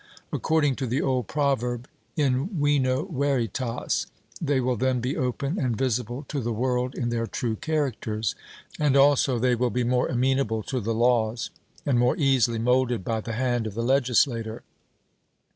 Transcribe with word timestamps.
According 0.33 0.77
to 0.77 0.87
the 0.87 0.99
old 0.99 1.27
proverb, 1.27 1.87
in 2.15 2.47
vino 2.59 3.05
veritas, 3.05 4.07
they 4.41 4.59
will 4.59 4.75
then 4.75 4.99
be 4.99 5.15
open 5.15 5.59
and 5.59 5.77
visible 5.77 6.25
to 6.27 6.41
the 6.41 6.51
world 6.51 6.95
in 6.95 7.09
their 7.09 7.27
true 7.27 7.55
characters; 7.55 8.33
and 8.79 8.97
also 8.97 9.37
they 9.37 9.53
will 9.53 9.69
be 9.69 9.83
more 9.83 10.07
amenable 10.07 10.63
to 10.63 10.79
the 10.79 10.95
laws, 10.95 11.51
and 11.85 11.99
more 11.99 12.17
easily 12.17 12.57
moulded 12.57 13.05
by 13.05 13.21
the 13.21 13.33
hand 13.33 13.67
of 13.67 13.75
the 13.75 13.83
legislator. 13.83 14.63